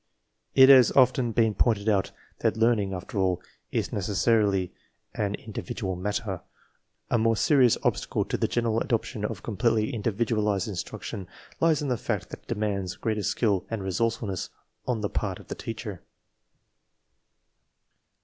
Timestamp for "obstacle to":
7.83-8.35